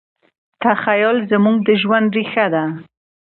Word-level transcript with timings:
تخیل 0.63 1.17
زموږ 1.31 1.55
د 1.67 1.69
ژوند 1.81 2.07
ریښه 2.15 2.45
ده. 2.53 2.63